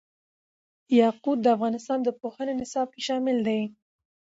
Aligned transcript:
یاقوت 0.99 1.37
د 1.41 1.47
افغانستان 1.55 1.99
د 2.03 2.09
پوهنې 2.21 2.53
نصاب 2.61 2.87
کې 2.93 3.01
شامل 3.07 3.37
دي. 3.47 3.61